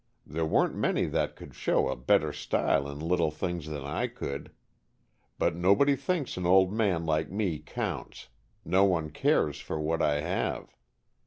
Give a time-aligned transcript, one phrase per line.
[0.25, 4.51] There weren't many that could show a better style in little things than I could.
[5.37, 8.29] But nobody thinks an old man like me counts.
[8.65, 10.75] No one cares for what I have."